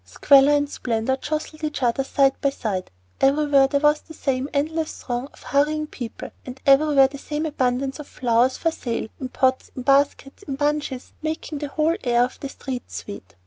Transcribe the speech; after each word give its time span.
Squalor 0.03 0.53
and 0.53 0.67
splendor 0.67 1.15
jostled 1.15 1.63
each 1.63 1.83
other 1.83 2.03
side 2.03 2.33
by 2.41 2.49
side; 2.49 2.89
everywhere 3.19 3.67
there 3.67 3.81
was 3.81 4.01
the 4.01 4.15
same 4.15 4.49
endless 4.51 5.03
throng 5.03 5.27
of 5.27 5.43
hurrying 5.43 5.85
people, 5.85 6.31
and 6.43 6.59
everywhere 6.65 7.07
the 7.07 7.19
same 7.19 7.45
abundance 7.45 7.99
of 7.99 8.07
flowers 8.07 8.57
for 8.57 8.71
sale, 8.71 9.09
in 9.19 9.29
pots, 9.29 9.69
in 9.75 9.83
baskets, 9.83 10.41
in 10.41 10.55
bunches, 10.55 11.13
making 11.21 11.59
the 11.59 11.67
whole 11.67 11.95
air 12.03 12.23
of 12.23 12.39
the 12.39 12.49
streets 12.49 12.95
sweet. 12.95 13.35